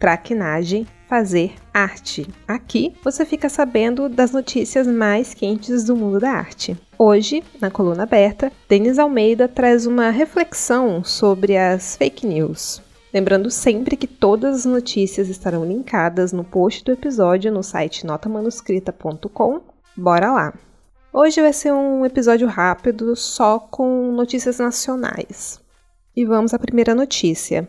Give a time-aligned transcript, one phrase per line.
[0.00, 2.26] traquinagem, fazer arte.
[2.48, 6.76] Aqui você fica sabendo das notícias mais quentes do mundo da arte.
[6.98, 12.82] Hoje, na coluna aberta, Denis Almeida traz uma reflexão sobre as fake news.
[13.12, 19.60] Lembrando sempre que todas as notícias estarão linkadas no post do episódio no site notamanuscrita.com.
[19.96, 20.54] Bora lá!
[21.12, 25.60] Hoje vai ser um episódio rápido só com notícias nacionais.
[26.16, 27.68] E vamos à primeira notícia.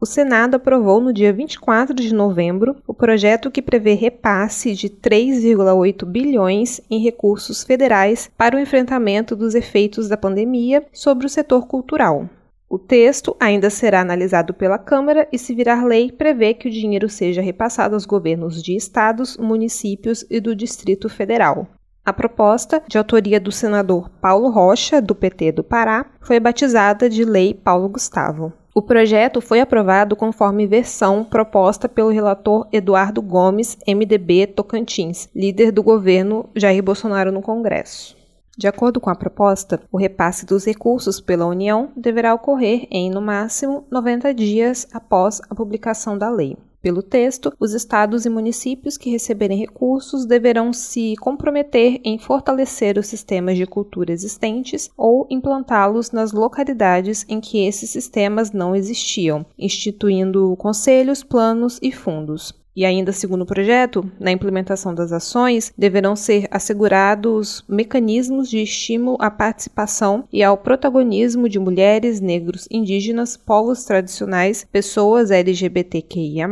[0.00, 6.04] O Senado aprovou no dia 24 de novembro o projeto que prevê repasse de 3,8
[6.06, 12.30] bilhões em recursos federais para o enfrentamento dos efeitos da pandemia sobre o setor cultural.
[12.70, 17.08] O texto ainda será analisado pela Câmara e, se virar lei, prevê que o dinheiro
[17.08, 21.66] seja repassado aos governos de estados, municípios e do Distrito Federal.
[22.04, 27.24] A proposta, de autoria do senador Paulo Rocha, do PT do Pará, foi batizada de
[27.24, 28.52] Lei Paulo Gustavo.
[28.78, 35.82] O projeto foi aprovado conforme versão proposta pelo relator Eduardo Gomes, MDB Tocantins, líder do
[35.82, 38.16] governo Jair Bolsonaro no Congresso.
[38.56, 43.20] De acordo com a proposta, o repasse dos recursos pela União deverá ocorrer em, no
[43.20, 46.56] máximo, 90 dias após a publicação da lei.
[46.80, 53.06] Pelo texto, os estados e municípios que receberem recursos deverão se comprometer em fortalecer os
[53.08, 60.54] sistemas de cultura existentes ou implantá-los nas localidades em que esses sistemas não existiam, instituindo
[60.56, 62.54] conselhos, planos e fundos.
[62.78, 69.16] E ainda segundo o projeto, na implementação das ações, deverão ser assegurados mecanismos de estímulo
[69.18, 76.46] à participação e ao protagonismo de mulheres, negros, indígenas, povos tradicionais, pessoas LGBTQIA,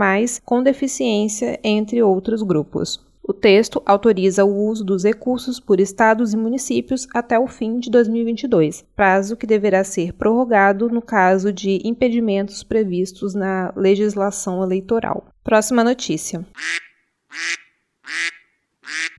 [0.44, 3.05] com deficiência, entre outros grupos.
[3.28, 7.90] O texto autoriza o uso dos recursos por estados e municípios até o fim de
[7.90, 15.26] 2022, prazo que deverá ser prorrogado no caso de impedimentos previstos na legislação eleitoral.
[15.42, 16.46] Próxima notícia.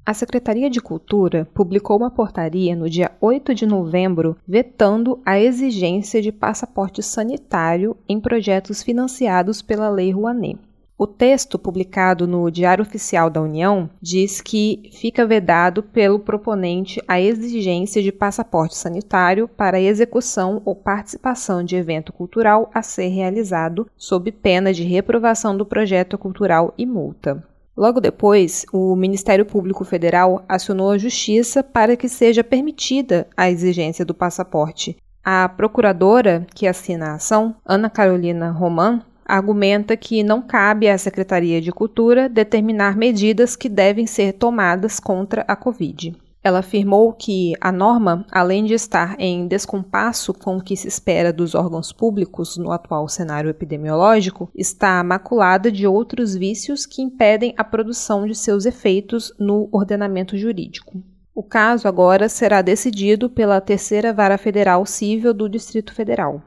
[0.05, 6.21] A Secretaria de Cultura publicou uma portaria no dia 8 de novembro vetando a exigência
[6.21, 10.57] de passaporte sanitário em projetos financiados pela Lei Rouanet.
[10.99, 17.21] O texto, publicado no Diário Oficial da União, diz que fica vedado pelo proponente a
[17.21, 24.31] exigência de passaporte sanitário para execução ou participação de evento cultural a ser realizado, sob
[24.31, 27.43] pena de reprovação do projeto cultural e multa.
[27.77, 34.03] Logo depois, o Ministério Público Federal acionou a Justiça para que seja permitida a exigência
[34.03, 34.97] do passaporte.
[35.23, 41.61] A procuradora que assina a ação, Ana Carolina Roman, argumenta que não cabe à Secretaria
[41.61, 46.15] de Cultura determinar medidas que devem ser tomadas contra a Covid.
[46.43, 51.33] Ela afirmou que a norma, além de estar em descompasso com o que se espera
[51.33, 57.65] dos órgãos públicos no atual cenário epidemiológico, está maculada de outros vícios que impedem a
[57.65, 61.03] produção de seus efeitos no ordenamento jurídico.
[61.35, 66.41] O caso agora será decidido pela Terceira Vara Federal Civil do Distrito Federal.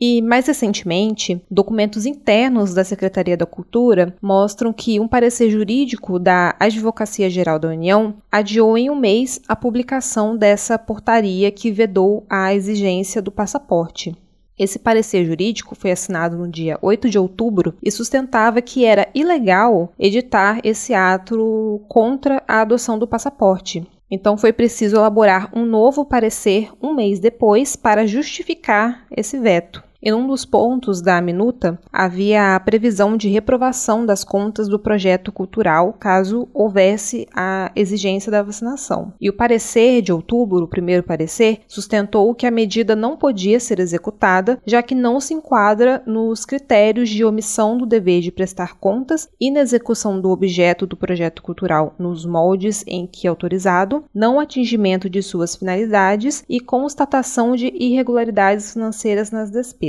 [0.00, 6.54] E, mais recentemente, documentos internos da Secretaria da Cultura mostram que um parecer jurídico da
[6.60, 12.54] Advocacia Geral da União adiou em um mês a publicação dessa portaria que vedou a
[12.54, 14.14] exigência do passaporte.
[14.56, 19.92] Esse parecer jurídico foi assinado no dia 8 de outubro e sustentava que era ilegal
[19.98, 23.84] editar esse ato contra a adoção do passaporte.
[24.10, 29.87] Então foi preciso elaborar um novo parecer um mês depois para justificar esse veto.
[30.00, 35.32] Em um dos pontos da minuta, havia a previsão de reprovação das contas do projeto
[35.32, 39.12] cultural caso houvesse a exigência da vacinação.
[39.20, 43.80] E o parecer de outubro, o primeiro parecer, sustentou que a medida não podia ser
[43.80, 49.28] executada, já que não se enquadra nos critérios de omissão do dever de prestar contas,
[49.40, 55.56] inexecução do objeto do projeto cultural nos moldes em que autorizado, não atingimento de suas
[55.56, 59.87] finalidades e constatação de irregularidades financeiras nas despesas.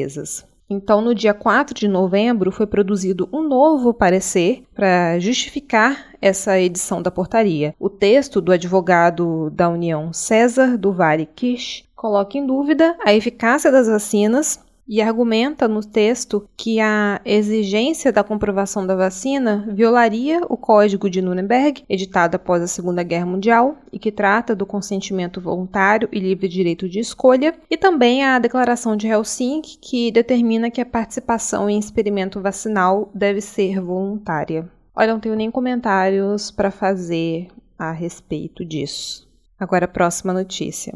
[0.69, 7.01] Então, no dia 4 de novembro, foi produzido um novo parecer para justificar essa edição
[7.01, 7.73] da portaria.
[7.79, 13.71] O texto do advogado da União César do Vale Kish coloca em dúvida a eficácia
[13.71, 14.59] das vacinas
[14.89, 21.21] e argumenta no texto que a exigência da comprovação da vacina violaria o Código de
[21.21, 26.47] Nuremberg, editado após a Segunda Guerra Mundial e que trata do consentimento voluntário e livre
[26.47, 31.77] direito de escolha, e também a Declaração de Helsinki, que determina que a participação em
[31.77, 34.67] experimento vacinal deve ser voluntária.
[34.95, 37.47] Olha, não tenho nem comentários para fazer
[37.77, 39.29] a respeito disso.
[39.59, 40.93] Agora, a próxima notícia.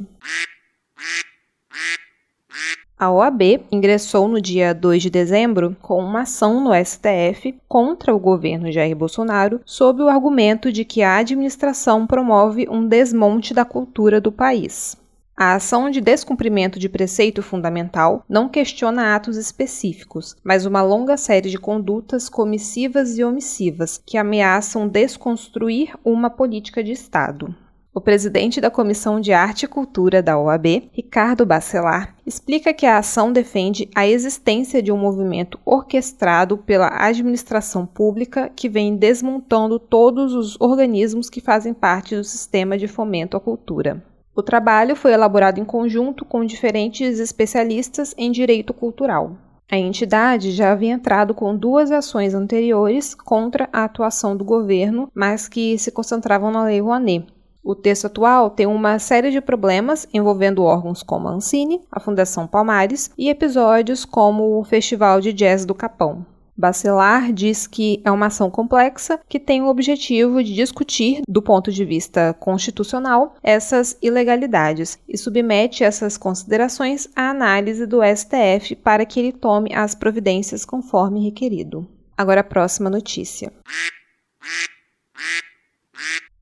[3.03, 8.17] A OAB ingressou no dia 2 de dezembro com uma ação no STF contra o
[8.17, 14.21] governo Jair Bolsonaro sob o argumento de que a administração promove um desmonte da cultura
[14.21, 14.95] do país.
[15.35, 21.49] A ação de descumprimento de preceito fundamental não questiona atos específicos, mas uma longa série
[21.49, 27.53] de condutas comissivas e omissivas que ameaçam desconstruir uma política de Estado.
[27.95, 32.97] O presidente da Comissão de Arte e Cultura da OAB, Ricardo Bacelar, explica que a
[32.97, 40.33] ação defende a existência de um movimento orquestrado pela administração pública que vem desmontando todos
[40.33, 44.03] os organismos que fazem parte do sistema de fomento à cultura.
[44.35, 49.37] O trabalho foi elaborado em conjunto com diferentes especialistas em direito cultural.
[49.71, 55.47] A entidade já havia entrado com duas ações anteriores contra a atuação do governo, mas
[55.47, 57.27] que se concentravam na Lei Rouanet,
[57.63, 62.45] o texto atual tem uma série de problemas envolvendo órgãos como a Ancine, a Fundação
[62.45, 66.25] Palmares e episódios como o Festival de Jazz do Capão.
[66.55, 71.71] Bacelar diz que é uma ação complexa que tem o objetivo de discutir, do ponto
[71.71, 79.19] de vista constitucional, essas ilegalidades e submete essas considerações à análise do STF para que
[79.19, 81.87] ele tome as providências conforme requerido.
[82.15, 83.51] Agora a próxima notícia.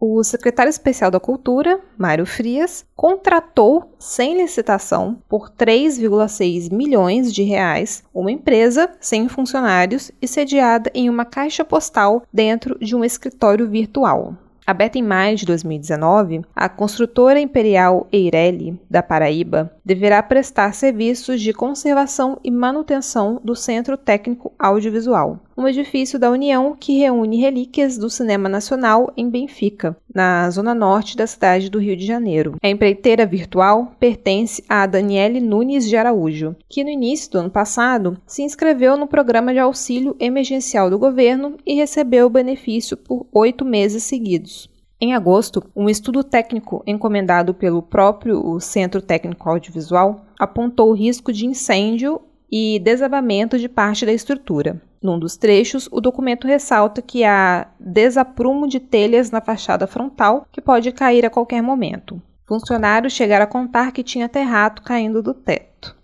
[0.04, 8.04] O secretário especial da Cultura, Mário Frias, contratou sem licitação por 3,6 milhões de reais
[8.12, 14.36] uma empresa sem funcionários e sediada em uma caixa postal dentro de um escritório virtual.
[14.66, 21.54] Aberta em maio de 2019, a construtora imperial Eireli, da Paraíba, deverá prestar serviços de
[21.54, 28.10] conservação e manutenção do Centro Técnico Audiovisual, um edifício da União que reúne relíquias do
[28.10, 32.56] cinema nacional em Benfica, na zona norte da cidade do Rio de Janeiro.
[32.62, 38.18] A empreiteira virtual pertence a Daniele Nunes de Araújo, que no início do ano passado
[38.26, 43.64] se inscreveu no programa de auxílio emergencial do governo e recebeu o benefício por oito
[43.64, 44.68] meses seguidos.
[45.00, 51.46] Em agosto, um estudo técnico encomendado pelo próprio Centro Técnico Audiovisual apontou o risco de
[51.46, 52.20] incêndio
[52.52, 54.82] e desabamento de parte da estrutura.
[55.02, 60.62] Num dos trechos, o documento ressalta que há desaprumo de telhas na fachada frontal que
[60.62, 62.22] pode cair a qualquer momento.
[62.46, 65.96] Funcionários chegaram a contar que tinha terrato caindo do teto.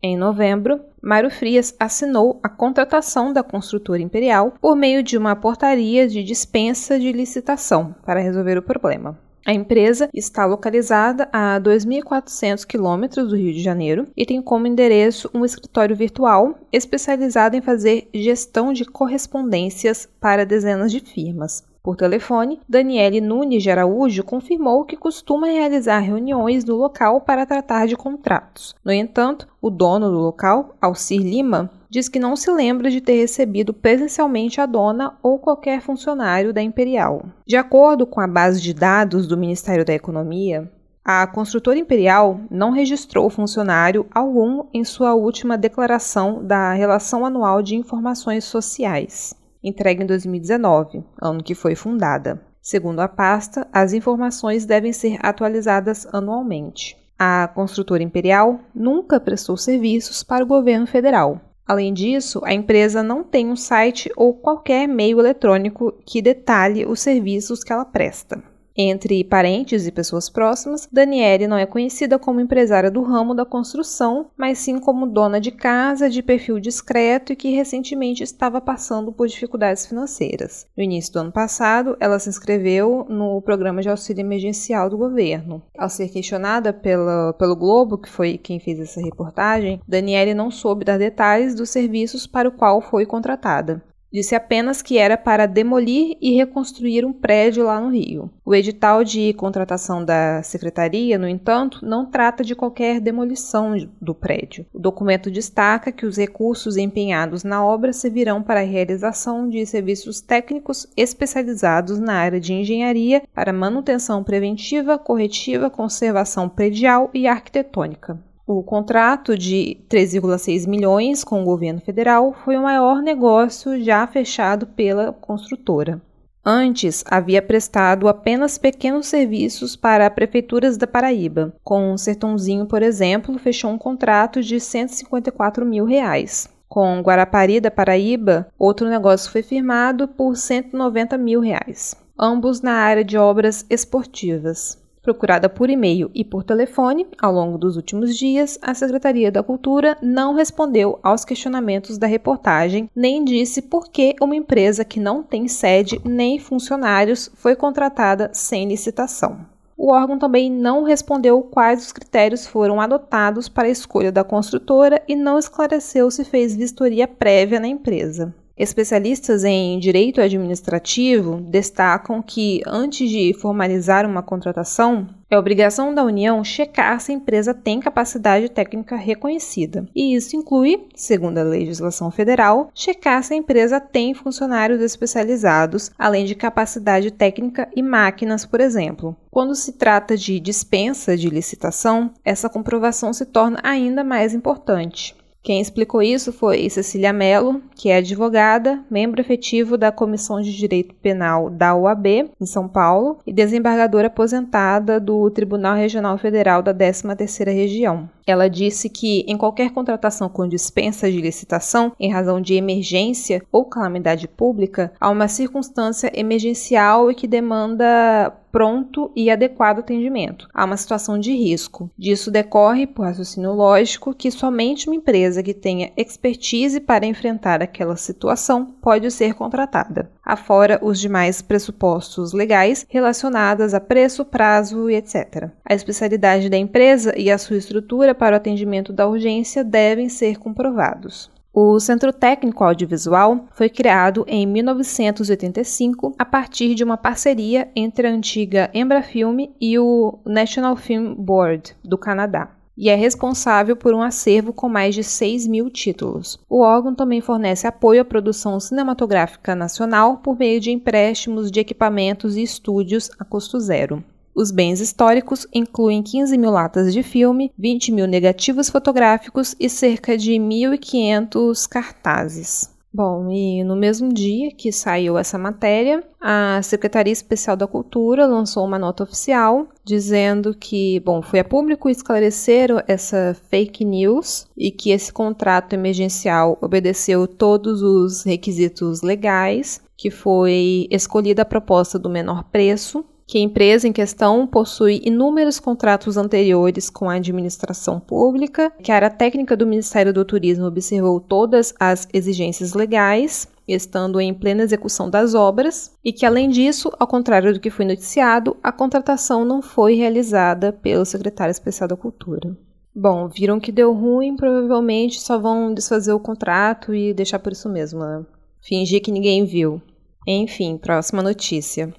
[0.00, 6.06] Em novembro, Mário Frias assinou a contratação da construtora imperial por meio de uma portaria
[6.06, 9.18] de dispensa de licitação para resolver o problema.
[9.46, 15.30] A empresa está localizada a 2.400 quilômetros do Rio de Janeiro e tem como endereço
[15.34, 21.62] um escritório virtual especializado em fazer gestão de correspondências para dezenas de firmas.
[21.84, 27.86] Por telefone, Daniele Nunes de Araújo confirmou que costuma realizar reuniões no local para tratar
[27.86, 28.74] de contratos.
[28.82, 33.16] No entanto, o dono do local, Alcir Lima, diz que não se lembra de ter
[33.20, 37.26] recebido presencialmente a dona ou qualquer funcionário da Imperial.
[37.46, 40.72] De acordo com a base de dados do Ministério da Economia,
[41.04, 47.76] a construtora imperial não registrou funcionário algum em sua última declaração da Relação Anual de
[47.76, 52.40] Informações Sociais entregue em 2019, ano que foi fundada.
[52.60, 56.96] Segundo a pasta, as informações devem ser atualizadas anualmente.
[57.18, 61.40] A construtora imperial nunca prestou serviços para o governo federal.
[61.66, 67.00] Além disso, a empresa não tem um site ou qualquer meio eletrônico que detalhe os
[67.00, 68.42] serviços que ela presta.
[68.76, 74.26] Entre parentes e pessoas próximas, Daniele não é conhecida como empresária do ramo da construção,
[74.36, 79.28] mas sim como dona de casa de perfil discreto e que recentemente estava passando por
[79.28, 80.66] dificuldades financeiras.
[80.76, 85.62] No início do ano passado, ela se inscreveu no programa de auxílio emergencial do governo.
[85.78, 90.84] Ao ser questionada pela, pelo Globo, que foi quem fez essa reportagem, Daniele não soube
[90.84, 93.80] dar detalhes dos serviços para o qual foi contratada.
[94.14, 98.30] Disse apenas que era para demolir e reconstruir um prédio lá no Rio.
[98.44, 104.66] O edital de contratação da secretaria, no entanto, não trata de qualquer demolição do prédio.
[104.72, 110.20] O documento destaca que os recursos empenhados na obra servirão para a realização de serviços
[110.20, 118.16] técnicos especializados na área de engenharia para manutenção preventiva, corretiva, conservação predial e arquitetônica.
[118.46, 124.66] O contrato de 3,6 milhões com o governo federal foi o maior negócio já fechado
[124.66, 125.98] pela construtora.
[126.44, 131.54] Antes, havia prestado apenas pequenos serviços para prefeituras da Paraíba.
[131.64, 136.46] Com o Sertãozinho, por exemplo, fechou um contrato de 154 mil reais.
[136.68, 143.04] Com Guarapari da Paraíba, outro negócio foi firmado por 190 mil reais, ambos na área
[143.04, 144.83] de obras esportivas.
[145.04, 149.98] Procurada por e-mail e por telefone ao longo dos últimos dias, a Secretaria da Cultura
[150.00, 155.46] não respondeu aos questionamentos da reportagem, nem disse por que uma empresa que não tem
[155.46, 159.44] sede nem funcionários foi contratada sem licitação.
[159.76, 165.02] O órgão também não respondeu quais os critérios foram adotados para a escolha da construtora
[165.06, 168.34] e não esclareceu se fez vistoria prévia na empresa.
[168.56, 176.44] Especialistas em direito administrativo destacam que, antes de formalizar uma contratação, é obrigação da União
[176.44, 179.88] checar se a empresa tem capacidade técnica reconhecida.
[179.92, 186.24] E isso inclui, segundo a legislação federal, checar se a empresa tem funcionários especializados, além
[186.24, 189.16] de capacidade técnica e máquinas, por exemplo.
[189.32, 195.16] Quando se trata de dispensa de licitação, essa comprovação se torna ainda mais importante.
[195.44, 200.94] Quem explicou isso foi Cecília Mello, que é advogada, membro efetivo da Comissão de Direito
[200.94, 207.52] Penal da UAB, em São Paulo, e desembargadora aposentada do Tribunal Regional Federal da 13ª
[207.52, 208.08] Região.
[208.26, 213.64] Ela disse que em qualquer contratação com dispensa de licitação em razão de emergência ou
[213.64, 220.48] calamidade pública, há uma circunstância emergencial e que demanda pronto e adequado atendimento.
[220.54, 221.90] Há uma situação de risco.
[221.98, 227.96] Disso decorre, por raciocínio lógico, que somente uma empresa que tenha expertise para enfrentar aquela
[227.96, 235.50] situação pode ser contratada, afora os demais pressupostos legais relacionados a preço, prazo e etc.
[235.64, 240.38] A especialidade da empresa e a sua estrutura para o atendimento da urgência devem ser
[240.38, 241.30] comprovados.
[241.52, 248.10] O Centro Técnico Audiovisual foi criado em 1985 a partir de uma parceria entre a
[248.10, 254.52] antiga Embrafilme e o National Film Board do Canadá e é responsável por um acervo
[254.52, 256.38] com mais de 6 mil títulos.
[256.48, 262.36] O órgão também fornece apoio à produção cinematográfica nacional por meio de empréstimos de equipamentos
[262.36, 264.02] e estúdios a custo zero.
[264.34, 270.18] Os bens históricos incluem 15 mil latas de filme, 20 mil negativos fotográficos e cerca
[270.18, 272.74] de 1.500 cartazes.
[272.96, 278.64] Bom, e no mesmo dia que saiu essa matéria, a Secretaria Especial da Cultura lançou
[278.64, 284.92] uma nota oficial dizendo que, bom, foi a público esclarecer essa fake news e que
[284.92, 292.44] esse contrato emergencial obedeceu todos os requisitos legais, que foi escolhida a proposta do menor
[292.44, 298.92] preço, que a empresa em questão possui inúmeros contratos anteriores com a administração pública, que
[298.92, 304.62] a área técnica do Ministério do Turismo observou todas as exigências legais, estando em plena
[304.62, 309.44] execução das obras, e que, além disso, ao contrário do que foi noticiado, a contratação
[309.44, 312.54] não foi realizada pelo secretário especial da Cultura.
[312.94, 317.68] Bom, viram que deu ruim, provavelmente só vão desfazer o contrato e deixar por isso
[317.68, 318.24] mesmo, né?
[318.62, 319.82] Fingir que ninguém viu.
[320.26, 321.92] Enfim, próxima notícia.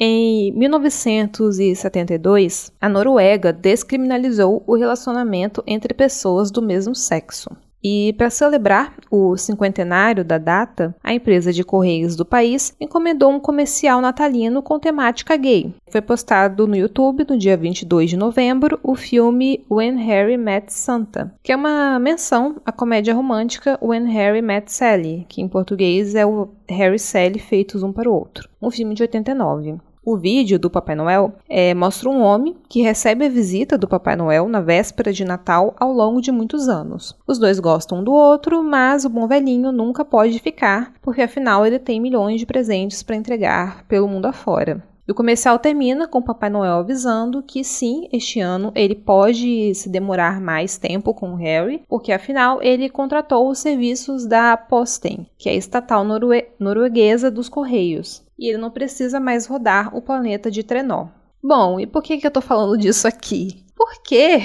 [0.00, 7.50] Em 1972, a Noruega descriminalizou o relacionamento entre pessoas do mesmo sexo.
[7.82, 13.40] E para celebrar o cinquentenário da data, a empresa de correios do país encomendou um
[13.40, 15.72] comercial natalino com temática gay.
[15.90, 21.32] Foi postado no YouTube no dia 22 de novembro o filme When Harry Met Santa,
[21.42, 26.26] que é uma menção à comédia romântica When Harry Met Sally, que em português é
[26.26, 29.78] o Harry e Sally feitos um para o outro, um filme de 89.
[30.10, 34.16] O vídeo do Papai Noel é, mostra um homem que recebe a visita do Papai
[34.16, 37.14] Noel na véspera de Natal ao longo de muitos anos.
[37.26, 41.78] Os dois gostam do outro, mas o bom velhinho nunca pode ficar, porque afinal ele
[41.78, 44.82] tem milhões de presentes para entregar pelo mundo afora.
[45.06, 49.74] E o comercial termina com o Papai Noel avisando que sim, este ano ele pode
[49.74, 55.26] se demorar mais tempo com o Harry, porque afinal ele contratou os serviços da Posten,
[55.36, 60.00] que é a estatal norue norueguesa dos Correios, e ele não precisa mais rodar o
[60.00, 61.08] planeta de trenó.
[61.42, 63.64] Bom, e por que, que eu tô falando disso aqui?
[63.76, 64.42] Porque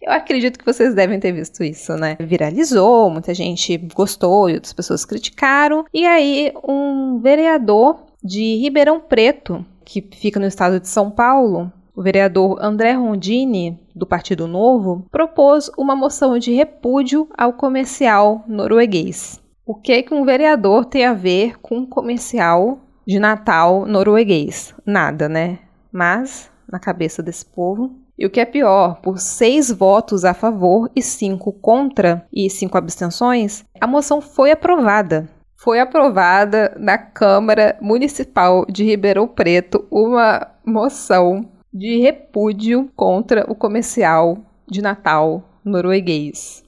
[0.00, 2.16] eu acredito que vocês devem ter visto isso, né?
[2.20, 5.84] Viralizou, muita gente gostou e outras pessoas criticaram.
[5.92, 12.02] E aí, um vereador de Ribeirão Preto, que fica no estado de São Paulo, o
[12.02, 19.40] vereador André Rondini, do Partido Novo, propôs uma moção de repúdio ao comercial norueguês.
[19.66, 24.74] O que, que um vereador tem a ver com um comercial de Natal norueguês.
[24.84, 25.60] Nada, né?
[25.90, 27.90] Mas, na cabeça desse povo.
[28.18, 32.76] E o que é pior, por seis votos a favor e cinco contra e cinco
[32.76, 35.26] abstenções, a moção foi aprovada.
[35.56, 44.36] Foi aprovada na Câmara Municipal de Ribeirão Preto uma moção de repúdio contra o comercial
[44.68, 46.62] de Natal norueguês.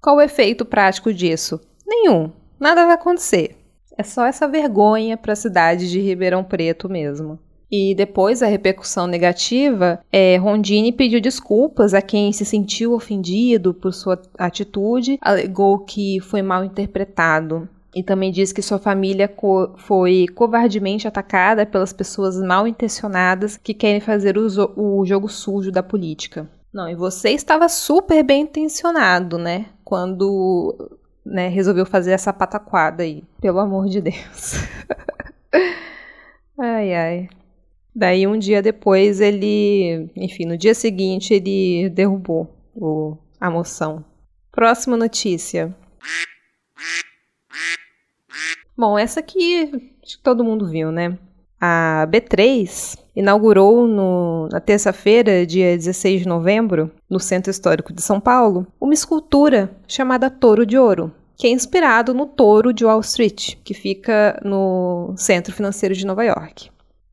[0.00, 1.60] Qual o efeito prático disso?
[1.86, 2.30] Nenhum.
[2.58, 3.59] Nada vai acontecer.
[4.00, 7.38] É só essa vergonha para a cidade de Ribeirão Preto mesmo.
[7.70, 13.92] E depois da repercussão negativa, é, Rondini pediu desculpas a quem se sentiu ofendido por
[13.92, 17.68] sua atitude, alegou que foi mal interpretado.
[17.94, 23.74] E também disse que sua família co foi covardemente atacada pelas pessoas mal intencionadas que
[23.74, 26.48] querem fazer o, o jogo sujo da política.
[26.72, 29.66] Não, e você estava super bem intencionado, né?
[29.84, 33.24] Quando né, resolveu fazer essa pataquada aí.
[33.40, 34.54] Pelo amor de Deus.
[36.58, 37.28] ai, ai.
[37.94, 44.04] Daí um dia depois ele, enfim, no dia seguinte ele derrubou o, a moção.
[44.52, 45.74] Próxima notícia.
[48.76, 51.18] Bom, essa aqui acho que todo mundo viu, né?
[51.60, 58.18] A B3 inaugurou no, na terça-feira, dia 16 de novembro, no Centro Histórico de São
[58.18, 63.56] Paulo, uma escultura chamada Touro de Ouro, que é inspirado no touro de Wall Street,
[63.64, 66.70] que fica no centro financeiro de Nova York.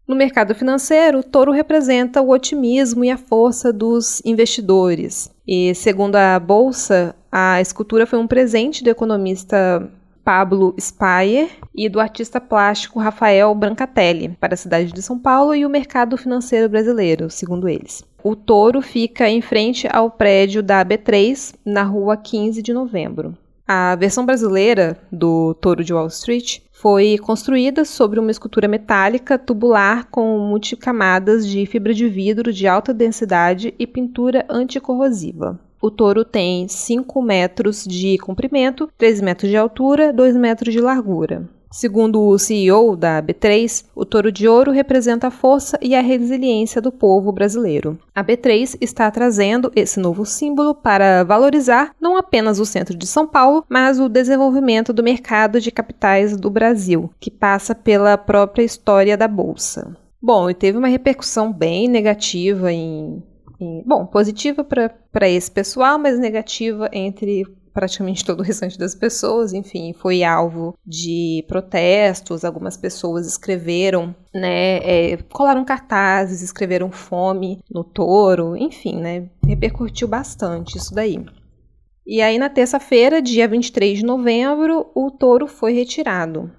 [0.07, 5.29] No mercado financeiro, o touro representa o otimismo e a força dos investidores.
[5.45, 9.89] E, segundo a bolsa, a escultura foi um presente do economista
[10.27, 15.65] Pablo Speyer e do artista plástico Rafael Brancatelli para a cidade de São Paulo e
[15.65, 18.03] o mercado financeiro brasileiro, segundo eles.
[18.21, 23.37] O touro fica em frente ao prédio da B3, na rua 15 de novembro.
[23.65, 30.09] A versão brasileira do Touro de Wall Street foi construída sobre uma escultura metálica tubular
[30.11, 35.57] com multicamadas de fibra de vidro de alta densidade e pintura anticorrosiva.
[35.87, 41.47] O touro tem 5 metros de comprimento, 3 metros de altura, 2 metros de largura.
[41.71, 46.81] Segundo o CEO da B3, o touro de ouro representa a força e a resiliência
[46.81, 47.97] do povo brasileiro.
[48.13, 53.25] A B3 está trazendo esse novo símbolo para valorizar não apenas o centro de São
[53.25, 59.15] Paulo, mas o desenvolvimento do mercado de capitais do Brasil, que passa pela própria história
[59.15, 59.95] da bolsa.
[60.21, 63.23] Bom, e teve uma repercussão bem negativa em
[63.85, 67.45] bom, positiva para esse pessoal, mas negativa entre
[67.77, 74.77] praticamente todo o restante das pessoas, enfim, foi alvo de protestos, algumas pessoas escreveram, né,
[74.77, 81.23] é, colaram cartazes, escreveram fome no touro, enfim, né, repercutiu bastante isso daí.
[82.05, 86.49] E aí na terça-feira, dia 23 de novembro, o touro foi retirado.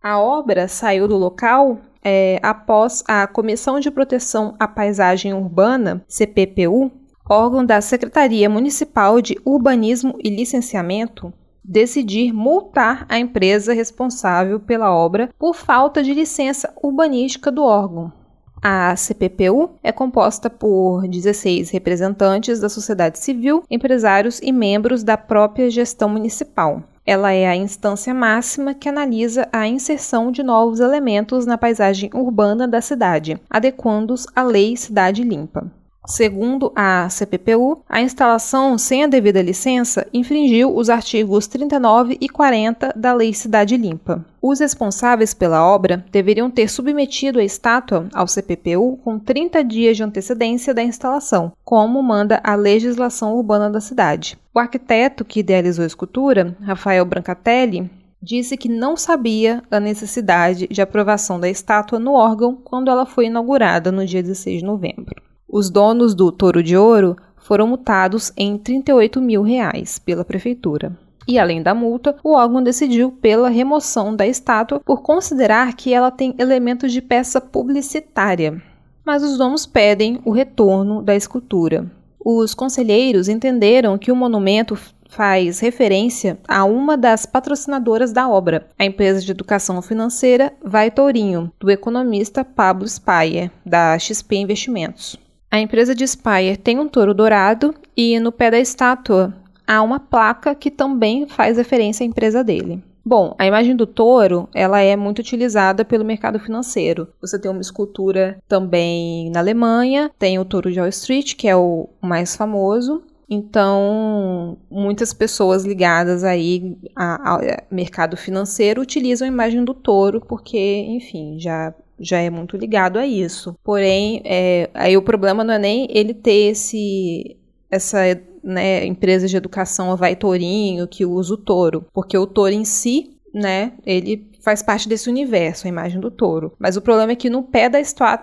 [0.00, 6.92] A obra saiu do local é, após a Comissão de Proteção à Paisagem Urbana, CPPU,
[7.28, 11.32] órgão da Secretaria Municipal de Urbanismo e Licenciamento,
[11.64, 18.12] decidir multar a empresa responsável pela obra por falta de licença urbanística do órgão.
[18.60, 25.70] A CPPU é composta por 16 representantes da sociedade civil, empresários e membros da própria
[25.70, 26.82] gestão municipal.
[27.06, 32.66] Ela é a instância máxima que analisa a inserção de novos elementos na paisagem urbana
[32.66, 35.70] da cidade, adequando-os à Lei Cidade Limpa.
[36.06, 42.92] Segundo a CPPU, a instalação sem a devida licença infringiu os artigos 39 e 40
[42.94, 44.22] da Lei Cidade Limpa.
[44.40, 50.02] Os responsáveis pela obra deveriam ter submetido a estátua ao CPPU com 30 dias de
[50.02, 54.36] antecedência da instalação, como manda a legislação urbana da cidade.
[54.52, 57.90] O arquiteto que idealizou a escultura, Rafael Brancatelli,
[58.22, 63.26] disse que não sabia a necessidade de aprovação da estátua no órgão quando ela foi
[63.26, 65.24] inaugurada no dia 16 de novembro.
[65.48, 70.96] Os donos do Touro de Ouro foram multados em 38 mil reais pela prefeitura.
[71.26, 76.10] E além da multa, o órgão decidiu pela remoção da estátua por considerar que ela
[76.10, 78.62] tem elementos de peça publicitária.
[79.04, 81.90] Mas os donos pedem o retorno da escultura.
[82.24, 84.78] Os conselheiros entenderam que o monumento
[85.08, 91.52] faz referência a uma das patrocinadoras da obra, a empresa de educação financeira Vai Tourinho,
[91.60, 95.23] do economista Pablo Speyer, da XP Investimentos.
[95.54, 99.32] A empresa de Speyer tem um touro dourado e no pé da estátua
[99.64, 102.82] há uma placa que também faz referência à empresa dele.
[103.04, 107.06] Bom, a imagem do touro, ela é muito utilizada pelo mercado financeiro.
[107.20, 111.54] Você tem uma escultura também na Alemanha, tem o touro de Wall Street, que é
[111.54, 117.40] o mais famoso, então, muitas pessoas ligadas aí ao
[117.70, 123.06] mercado financeiro utilizam a imagem do touro porque, enfim, já já é muito ligado a
[123.06, 123.56] isso.
[123.62, 127.36] Porém, é, aí o problema não é nem ele ter esse
[127.70, 127.98] essa
[128.42, 133.16] né, empresa de educação vai tourinho que usa o touro, porque o touro em si,
[133.32, 136.52] né, ele faz parte desse universo, a imagem do touro.
[136.58, 137.78] Mas o problema é que no pé da,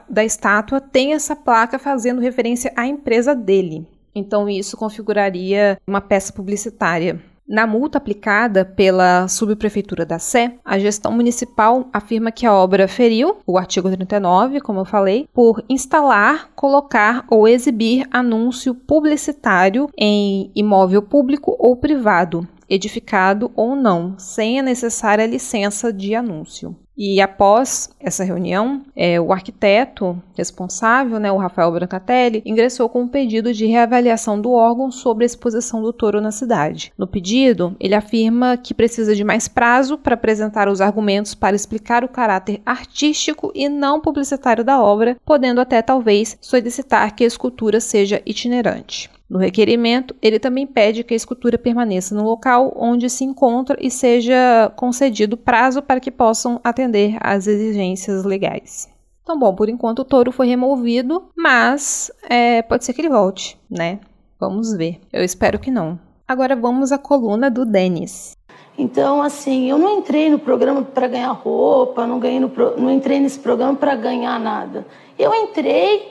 [0.08, 3.86] da estátua tem essa placa fazendo referência à empresa dele.
[4.14, 7.20] Então isso configuraria uma peça publicitária.
[7.52, 13.40] Na multa aplicada pela subprefeitura da Sé, a gestão municipal afirma que a obra feriu
[13.46, 21.02] o artigo 39, como eu falei, por instalar, colocar ou exibir anúncio publicitário em imóvel
[21.02, 26.74] público ou privado, edificado ou não, sem a necessária licença de anúncio.
[27.04, 33.08] E após essa reunião, é, o arquiteto responsável, né, o Rafael Brancatelli, ingressou com um
[33.08, 36.94] pedido de reavaliação do órgão sobre a exposição do touro na cidade.
[36.96, 42.04] No pedido, ele afirma que precisa de mais prazo para apresentar os argumentos para explicar
[42.04, 47.80] o caráter artístico e não publicitário da obra, podendo até talvez solicitar que a escultura
[47.80, 49.10] seja itinerante.
[49.32, 53.89] No requerimento, ele também pede que a escultura permaneça no local onde se encontra e
[53.89, 58.89] seja concedido prazo para que possam atender às exigências legais.
[59.24, 63.58] Então, bom, por enquanto o touro foi removido, mas é, pode ser que ele volte,
[63.70, 64.02] né?
[64.38, 65.00] Vamos ver.
[65.13, 65.98] Eu espero que não.
[66.28, 68.36] Agora vamos à coluna do Denis.
[68.78, 73.22] Então, assim, eu não entrei no programa para ganhar roupa, não, ganhei no, não entrei
[73.22, 74.86] nesse programa para ganhar nada.
[75.17, 76.11] Eu entrei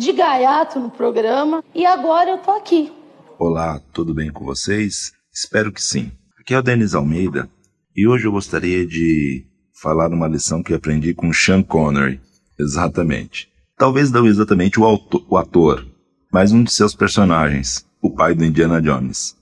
[0.00, 2.90] de gaiato no programa e agora eu tô aqui.
[3.38, 5.12] Olá, tudo bem com vocês?
[5.30, 6.10] Espero que sim.
[6.40, 7.50] Aqui é o Denis Almeida
[7.94, 12.18] e hoje eu gostaria de falar uma lição que aprendi com Sean Connery.
[12.58, 13.50] Exatamente.
[13.76, 15.86] Talvez não exatamente o, autor, o ator,
[16.32, 19.36] mas um de seus personagens, o pai do Indiana Jones.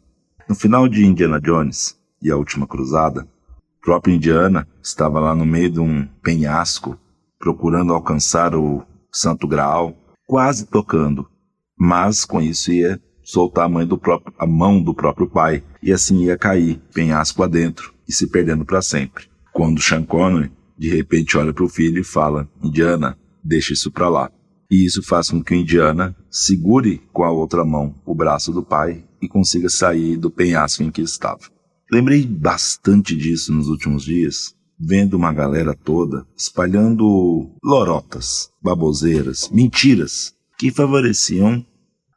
[0.48, 5.46] No final de Indiana Jones e a Última Cruzada, o próprio Indiana estava lá no
[5.46, 6.98] meio de um penhasco
[7.38, 9.96] procurando alcançar o Santo Graal
[10.28, 11.26] quase tocando,
[11.74, 16.24] mas com isso ia soltar a, do próprio, a mão do próprio pai e assim
[16.24, 19.24] ia cair, penhasco adentro e se perdendo para sempre.
[19.54, 24.08] Quando Sean Connery de repente olha para o filho e fala: Indiana, deixa isso para
[24.08, 24.30] lá.
[24.70, 28.62] E isso faz com que o Indiana segure com a outra mão o braço do
[28.62, 31.40] pai e consiga sair do penhasco em que estava.
[31.90, 40.70] Lembrei bastante disso nos últimos dias, vendo uma galera toda espalhando lorotas, baboseiras, mentiras que
[40.70, 41.64] favoreciam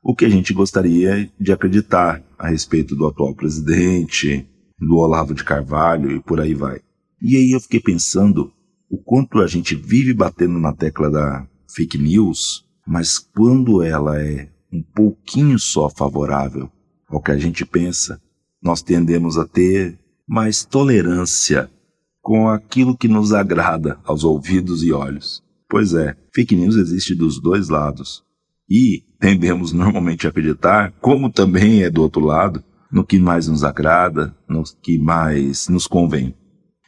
[0.03, 4.47] o que a gente gostaria de acreditar a respeito do atual presidente,
[4.79, 6.81] do Olavo de Carvalho e por aí vai.
[7.21, 8.51] E aí eu fiquei pensando
[8.89, 14.49] o quanto a gente vive batendo na tecla da fake news, mas quando ela é
[14.73, 16.69] um pouquinho só favorável
[17.07, 18.19] ao que a gente pensa,
[18.61, 21.69] nós tendemos a ter mais tolerância
[22.21, 25.43] com aquilo que nos agrada aos ouvidos e olhos.
[25.69, 28.23] Pois é, fake news existe dos dois lados.
[28.69, 33.63] E tendemos normalmente a acreditar, como também é do outro lado, no que mais nos
[33.63, 36.35] agrada, no que mais nos convém.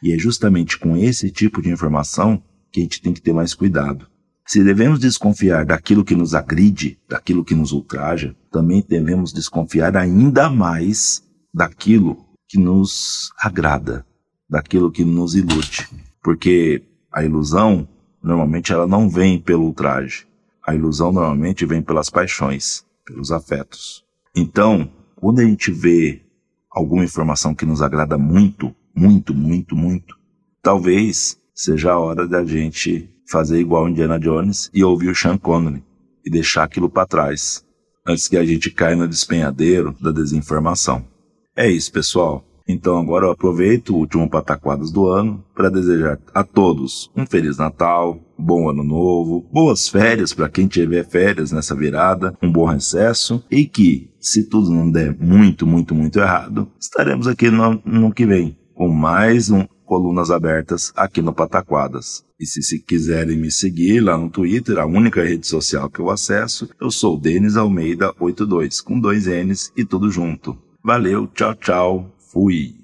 [0.02, 3.54] E é justamente com esse tipo de informação que a gente tem que ter mais
[3.54, 4.06] cuidado.
[4.46, 10.50] Se devemos desconfiar daquilo que nos agride, daquilo que nos ultraja, também devemos desconfiar ainda
[10.50, 14.04] mais daquilo que nos agrada,
[14.48, 15.88] daquilo que nos ilude.
[16.22, 17.88] Porque a ilusão,
[18.22, 20.26] normalmente, ela não vem pelo ultraje.
[20.66, 24.04] A ilusão normalmente vem pelas paixões, pelos afetos.
[24.34, 26.22] Então, quando a gente vê
[26.70, 30.16] alguma informação que nos agrada muito, muito, muito, muito,
[30.62, 35.82] talvez seja a hora da gente fazer igual Indiana Jones e ouvir o Sean Connery
[36.24, 37.64] e deixar aquilo para trás,
[38.06, 41.04] antes que a gente caia no despenhadeiro da desinformação.
[41.56, 42.44] É isso, pessoal.
[42.66, 47.58] Então agora eu aproveito o último Pataquadas do ano para desejar a todos um Feliz
[47.58, 53.44] Natal, bom ano novo, boas férias para quem tiver férias nessa virada, um bom recesso
[53.50, 58.24] e que, se tudo não der muito, muito, muito errado, estaremos aqui no, no que
[58.24, 62.24] vem com mais um Colunas Abertas aqui no Pataquadas.
[62.40, 66.10] E se, se quiserem me seguir lá no Twitter, a única rede social que eu
[66.10, 70.56] acesso, eu sou Denis Almeida 82, com dois N's e tudo junto.
[70.82, 72.83] Valeu, tchau, tchau, fui!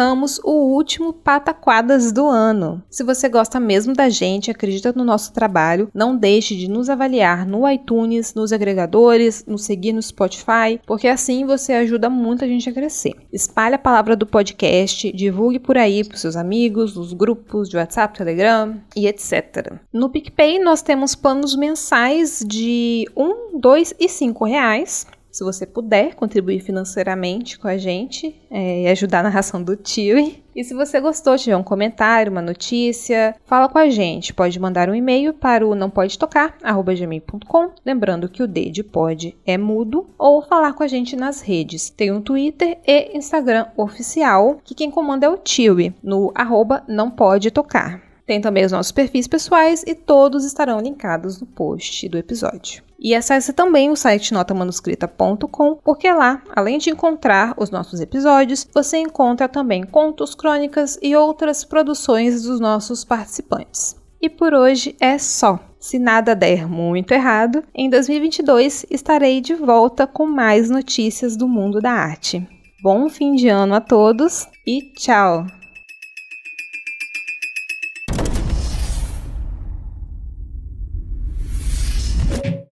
[0.00, 2.82] Encerramos o último Pataquadas do ano.
[2.88, 7.46] Se você gosta mesmo da gente, acredita no nosso trabalho, não deixe de nos avaliar
[7.46, 12.68] no iTunes, nos agregadores, nos seguir no Spotify, porque assim você ajuda muito a gente
[12.68, 13.14] a crescer.
[13.30, 18.16] Espalhe a palavra do podcast, divulgue por aí para seus amigos, nos grupos de WhatsApp,
[18.16, 19.80] Telegram e etc.
[19.92, 26.14] No PicPay nós temos planos mensais de 1, 2 e 5 reais se você puder
[26.14, 30.18] contribuir financeiramente com a gente é, e ajudar na ração do tio.
[30.54, 34.34] E se você gostou, tiver um comentário, uma notícia, fala com a gente.
[34.34, 38.82] Pode mandar um e-mail para o não pode tocar gmail.com, lembrando que o D de
[38.82, 41.88] pode é mudo, ou falar com a gente nas redes.
[41.90, 45.70] Tem um Twitter e Instagram oficial, que quem comanda é o tio
[46.02, 48.09] no arroba não pode tocar.
[48.30, 52.80] Tem também os nossos perfis pessoais e todos estarão linkados no post do episódio.
[52.96, 58.98] E acesse também o site notamanuscrita.com, porque lá, além de encontrar os nossos episódios, você
[58.98, 63.96] encontra também contos, crônicas e outras produções dos nossos participantes.
[64.22, 65.58] E por hoje é só.
[65.80, 71.80] Se nada der muito errado, em 2022 estarei de volta com mais notícias do mundo
[71.80, 72.46] da arte.
[72.80, 75.59] Bom fim de ano a todos e tchau!